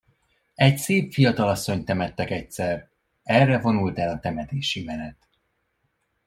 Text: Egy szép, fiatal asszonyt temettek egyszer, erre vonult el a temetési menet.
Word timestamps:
Egy 0.55 0.77
szép, 0.77 1.11
fiatal 1.13 1.47
asszonyt 1.49 1.85
temettek 1.85 2.29
egyszer, 2.29 2.89
erre 3.23 3.57
vonult 3.59 3.99
el 3.99 4.09
a 4.09 4.19
temetési 4.19 4.83
menet. 4.83 5.27